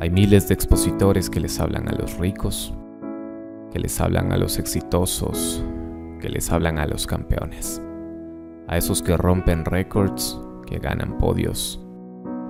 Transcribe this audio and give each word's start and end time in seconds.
Hay 0.00 0.10
miles 0.10 0.48
de 0.48 0.54
expositores 0.54 1.30
que 1.30 1.38
les 1.38 1.60
hablan 1.60 1.88
a 1.88 1.92
los 1.92 2.18
ricos, 2.18 2.74
que 3.70 3.78
les 3.78 4.00
hablan 4.00 4.32
a 4.32 4.36
los 4.36 4.58
exitosos, 4.58 5.64
que 6.20 6.28
les 6.28 6.50
hablan 6.50 6.78
a 6.78 6.86
los 6.86 7.06
campeones, 7.06 7.80
a 8.66 8.76
esos 8.76 9.02
que 9.02 9.16
rompen 9.16 9.64
récords, 9.64 10.40
que 10.66 10.80
ganan 10.80 11.16
podios. 11.16 11.80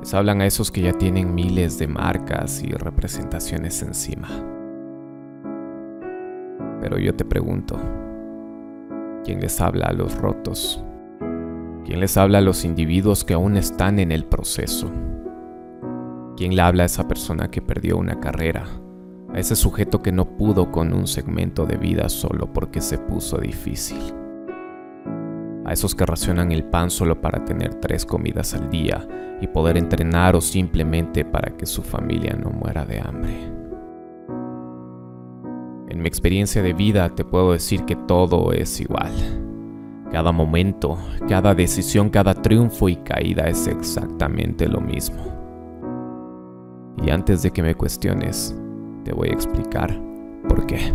Les 0.00 0.14
hablan 0.14 0.40
a 0.40 0.46
esos 0.46 0.70
que 0.70 0.80
ya 0.80 0.94
tienen 0.94 1.34
miles 1.34 1.78
de 1.78 1.88
marcas 1.88 2.62
y 2.62 2.72
representaciones 2.72 3.82
encima. 3.82 4.28
Pero 6.80 6.98
yo 6.98 7.14
te 7.14 7.26
pregunto, 7.26 7.78
¿quién 9.24 9.40
les 9.40 9.60
habla 9.60 9.86
a 9.86 9.92
los 9.92 10.16
rotos? 10.16 10.82
¿Quién 11.84 12.00
les 12.00 12.16
habla 12.16 12.38
a 12.38 12.42
los 12.42 12.64
individuos 12.64 13.24
que 13.24 13.34
aún 13.34 13.58
están 13.58 13.98
en 13.98 14.10
el 14.10 14.24
proceso? 14.24 14.90
¿Quién 16.36 16.54
le 16.54 16.60
habla 16.60 16.82
a 16.82 16.86
esa 16.86 17.08
persona 17.08 17.50
que 17.50 17.62
perdió 17.62 17.96
una 17.96 18.20
carrera? 18.20 18.66
A 19.32 19.38
ese 19.38 19.56
sujeto 19.56 20.02
que 20.02 20.12
no 20.12 20.36
pudo 20.36 20.70
con 20.70 20.92
un 20.92 21.06
segmento 21.06 21.64
de 21.64 21.78
vida 21.78 22.10
solo 22.10 22.52
porque 22.52 22.82
se 22.82 22.98
puso 22.98 23.38
difícil. 23.38 23.98
A 25.64 25.72
esos 25.72 25.94
que 25.94 26.04
racionan 26.04 26.52
el 26.52 26.64
pan 26.64 26.90
solo 26.90 27.22
para 27.22 27.42
tener 27.46 27.76
tres 27.76 28.04
comidas 28.04 28.52
al 28.52 28.68
día 28.68 29.08
y 29.40 29.46
poder 29.46 29.78
entrenar 29.78 30.36
o 30.36 30.42
simplemente 30.42 31.24
para 31.24 31.56
que 31.56 31.64
su 31.64 31.82
familia 31.82 32.36
no 32.38 32.50
muera 32.50 32.84
de 32.84 33.00
hambre. 33.00 33.34
En 35.88 36.02
mi 36.02 36.06
experiencia 36.06 36.62
de 36.62 36.74
vida 36.74 37.14
te 37.14 37.24
puedo 37.24 37.52
decir 37.52 37.86
que 37.86 37.96
todo 37.96 38.52
es 38.52 38.78
igual. 38.78 39.12
Cada 40.12 40.32
momento, 40.32 40.98
cada 41.28 41.54
decisión, 41.54 42.10
cada 42.10 42.34
triunfo 42.34 42.90
y 42.90 42.96
caída 42.96 43.48
es 43.48 43.66
exactamente 43.66 44.68
lo 44.68 44.82
mismo. 44.82 45.35
Y 47.04 47.10
antes 47.10 47.42
de 47.42 47.50
que 47.50 47.62
me 47.62 47.74
cuestiones, 47.74 48.56
te 49.04 49.12
voy 49.12 49.28
a 49.28 49.32
explicar 49.32 50.00
por 50.48 50.66
qué. 50.66 50.92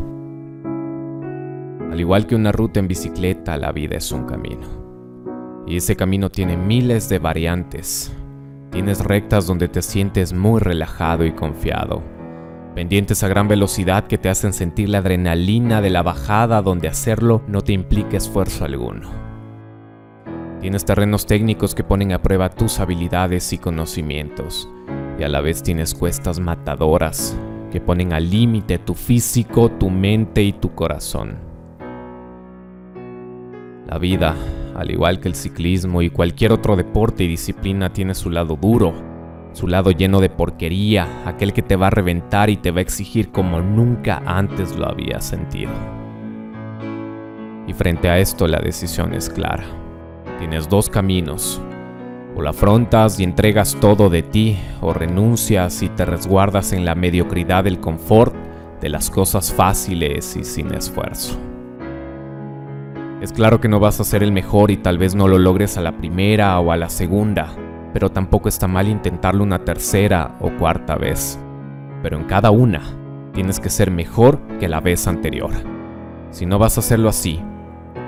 Al 1.92 2.00
igual 2.00 2.26
que 2.26 2.36
una 2.36 2.52
ruta 2.52 2.80
en 2.80 2.88
bicicleta, 2.88 3.58
la 3.58 3.72
vida 3.72 3.98
es 3.98 4.12
un 4.12 4.24
camino. 4.24 4.82
Y 5.68 5.78
ese 5.78 5.96
camino 5.96 6.30
tiene 6.30 6.58
miles 6.58 7.10
de 7.10 7.20
variantes. 7.20 8.12
Tienes 8.72 9.04
rectas 9.04 9.46
donde 9.46 9.68
te 9.68 9.82
sientes 9.82 10.34
muy 10.34 10.60
relajado 10.60 11.26
y 11.26 11.34
confiado. 11.34 12.02
Pendientes 12.76 13.24
a 13.24 13.28
gran 13.28 13.50
velocidad 13.50 14.08
que 14.08 14.18
te 14.18 14.30
hacen 14.30 14.54
sentir 14.54 14.90
la 14.90 15.00
adrenalina 15.00 15.82
de 15.82 15.90
la 15.90 16.04
bajada 16.04 16.62
donde 16.62 16.88
hacerlo 16.88 17.44
no 17.48 17.62
te 17.62 17.74
implica 17.74 18.18
esfuerzo 18.18 18.64
alguno. 18.64 19.10
Tienes 20.62 20.86
terrenos 20.86 21.26
técnicos 21.26 21.76
que 21.76 21.84
ponen 21.84 22.14
a 22.14 22.22
prueba 22.22 22.50
tus 22.50 22.80
habilidades 22.80 23.52
y 23.52 23.58
conocimientos 23.58 24.70
y 25.20 25.24
a 25.24 25.30
la 25.30 25.42
vez 25.42 25.64
tienes 25.64 25.94
cuestas 25.94 26.40
matadoras 26.40 27.38
que 27.72 27.82
ponen 27.82 28.14
al 28.14 28.30
límite 28.30 28.78
tu 28.78 28.94
físico, 28.94 29.70
tu 29.72 29.90
mente 29.90 30.44
y 30.44 30.54
tu 30.54 30.76
corazón. 30.76 31.38
La 33.88 33.98
vida, 33.98 34.36
al 34.76 34.92
igual 34.92 35.20
que 35.20 35.28
el 35.28 35.36
ciclismo 35.36 36.02
y 36.02 36.10
cualquier 36.10 36.52
otro 36.52 36.76
deporte 36.76 37.24
y 37.24 37.28
disciplina, 37.28 37.92
tiene 37.92 38.14
su 38.14 38.30
lado 38.30 38.56
duro, 38.56 38.94
su 39.54 39.68
lado 39.68 39.92
lleno 39.92 40.22
de 40.22 40.30
porquería, 40.30 41.08
aquel 41.26 41.54
que 41.54 41.62
te 41.62 41.76
va 41.76 41.88
a 41.88 41.92
reventar 41.92 42.50
y 42.50 42.58
te 42.58 42.72
va 42.72 42.80
a 42.80 42.84
exigir 42.84 43.32
como 43.32 43.62
nunca 43.62 44.22
antes 44.26 44.76
lo 44.76 44.88
había 44.88 45.20
sentido. 45.22 45.72
Y 47.68 47.74
frente 47.74 48.10
a 48.10 48.20
esto 48.20 48.48
la 48.48 48.60
decisión 48.60 49.14
es 49.14 49.30
clara. 49.30 49.66
Tienes 50.40 50.68
dos 50.68 50.90
caminos, 50.90 51.62
o 52.36 52.42
la 52.42 52.52
afrontas 52.52 53.20
y 53.20 53.24
entregas 53.24 53.78
todo 53.80 54.10
de 54.10 54.24
ti, 54.24 54.58
o 54.82 54.94
renuncias 54.94 55.82
y 55.84 55.90
te 55.90 56.06
resguardas 56.06 56.74
en 56.74 56.86
la 56.86 56.96
mediocridad 56.96 57.64
del 57.64 57.80
confort 57.80 58.34
de 58.82 58.90
las 58.90 59.10
cosas 59.10 59.54
fáciles 59.54 60.36
y 60.36 60.44
sin 60.44 60.74
esfuerzo. 60.74 61.38
Es 63.22 63.32
claro 63.32 63.62
que 63.62 63.70
no 63.70 63.80
vas 63.80 64.00
a 64.00 64.04
ser 64.04 64.24
el 64.24 64.32
mejor 64.32 64.72
y 64.72 64.78
tal 64.78 64.98
vez 64.98 65.14
no 65.14 65.28
lo 65.28 65.38
logres 65.38 65.78
a 65.78 65.82
la 65.82 65.96
primera 65.98 66.60
o 66.60 66.72
a 66.72 66.78
la 66.78 66.90
segunda, 66.90 67.50
pero 67.94 68.10
tampoco 68.10 68.50
está 68.50 68.68
mal 68.68 68.88
intentarlo 68.88 69.44
una 69.44 69.64
tercera 69.64 70.36
o 70.40 70.50
cuarta 70.58 70.96
vez. 70.96 71.40
Pero 72.02 72.18
en 72.18 72.24
cada 72.24 72.50
una, 72.50 72.82
tienes 73.34 73.60
que 73.60 73.70
ser 73.70 73.92
mejor 73.92 74.40
que 74.60 74.68
la 74.68 74.80
vez 74.80 75.08
anterior. 75.08 75.52
Si 76.32 76.48
no 76.48 76.58
vas 76.58 76.78
a 76.78 76.80
hacerlo 76.80 77.10
así, 77.10 77.40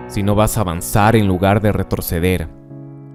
si 0.08 0.24
no 0.24 0.34
vas 0.34 0.58
a 0.58 0.62
avanzar 0.62 1.16
en 1.16 1.28
lugar 1.28 1.62
de 1.62 1.72
retroceder, 1.72 2.47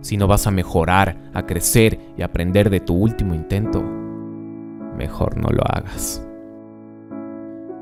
si 0.00 0.16
no 0.16 0.26
vas 0.26 0.47
a 0.47 0.50
mejorar, 0.50 1.31
a 1.34 1.47
crecer 1.47 1.98
y 2.16 2.22
aprender 2.22 2.70
de 2.70 2.81
tu 2.81 2.94
último 2.94 3.34
intento, 3.34 3.82
mejor 4.97 5.36
no 5.36 5.48
lo 5.48 5.62
hagas. 5.64 6.25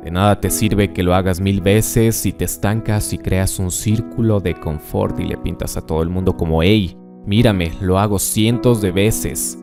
De 0.03 0.11
nada 0.11 0.41
te 0.41 0.51
sirve 0.51 0.93
que 0.93 1.03
lo 1.03 1.15
hagas 1.15 1.41
mil 1.41 1.61
veces 1.61 2.15
si 2.15 2.33
te 2.33 2.45
estancas 2.45 3.13
y 3.13 3.19
creas 3.19 3.59
un 3.59 3.73
círculo 3.73 4.41
de 4.41 4.55
confort 4.55 5.19
y 5.19 5.25
le 5.25 5.37
pintas 5.37 5.77
a 5.77 5.81
todo 5.81 6.03
el 6.03 6.11
mundo 6.11 6.37
como, 6.37 6.63
hey, 6.63 6.97
mírame, 7.27 7.73
lo 7.81 7.99
hago 7.99 8.21
cientos 8.21 8.81
de 8.81 8.93
veces. 8.93 9.59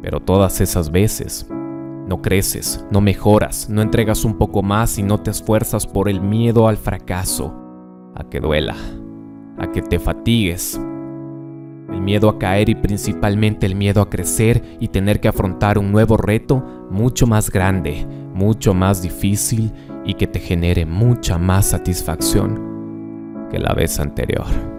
Pero 0.00 0.20
todas 0.20 0.60
esas 0.60 0.92
veces 0.92 1.50
no 2.08 2.22
creces, 2.22 2.86
no 2.90 3.00
mejoras, 3.00 3.68
no 3.68 3.82
entregas 3.82 4.24
un 4.24 4.38
poco 4.38 4.62
más 4.62 4.98
y 4.98 5.02
no 5.02 5.18
te 5.18 5.30
esfuerzas 5.30 5.86
por 5.86 6.08
el 6.08 6.20
miedo 6.20 6.68
al 6.68 6.76
fracaso, 6.76 7.52
a 8.14 8.24
que 8.30 8.40
duela, 8.40 8.76
a 9.58 9.70
que 9.72 9.82
te 9.82 9.98
fatigues, 9.98 10.80
el 11.88 12.00
miedo 12.00 12.28
a 12.28 12.38
caer 12.38 12.68
y 12.68 12.74
principalmente 12.74 13.66
el 13.66 13.74
miedo 13.74 14.00
a 14.00 14.10
crecer 14.10 14.62
y 14.80 14.88
tener 14.88 15.20
que 15.20 15.28
afrontar 15.28 15.78
un 15.78 15.90
nuevo 15.90 16.16
reto 16.16 16.86
mucho 16.90 17.26
más 17.26 17.50
grande, 17.50 18.06
mucho 18.34 18.74
más 18.74 19.02
difícil 19.02 19.72
y 20.04 20.14
que 20.14 20.26
te 20.26 20.40
genere 20.40 20.86
mucha 20.86 21.38
más 21.38 21.66
satisfacción 21.66 23.48
que 23.50 23.58
la 23.58 23.74
vez 23.74 23.98
anterior. 23.98 24.77